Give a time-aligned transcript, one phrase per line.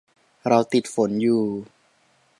[0.47, 1.43] เราติดฝนอยู่